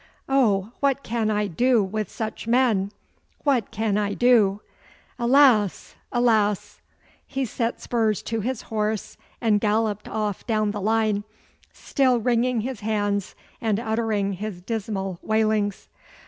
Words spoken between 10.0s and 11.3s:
off down the line,